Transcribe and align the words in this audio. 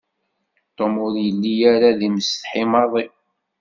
Tom 0.77 0.93
ur 1.05 1.13
yelli 1.25 1.53
ara 1.73 1.89
d 1.99 2.01
imsetḥi 2.07 2.63
maḍi. 2.71 3.05